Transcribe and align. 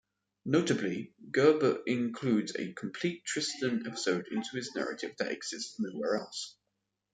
Notably, 0.45 1.13
Gerbert 1.29 1.83
includes 1.85 2.55
a 2.55 2.73
complete 2.73 3.23
Tristan 3.23 3.85
episode 3.85 4.29
into 4.31 4.49
his 4.55 4.73
narrative 4.73 5.13
that 5.19 5.31
exists 5.31 5.75
nowhere 5.77 6.15
else. 6.15 6.55